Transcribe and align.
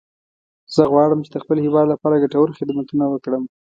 زه 0.75 0.83
غواړم 0.91 1.19
چې 1.25 1.29
د 1.31 1.37
خپل 1.43 1.57
هیواد 1.65 1.85
لپاره 1.93 2.21
ګټور 2.23 2.47
خدمتونه 2.59 3.05
وکړم 3.09 3.43